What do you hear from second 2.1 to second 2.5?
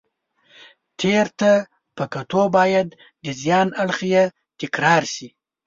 کتو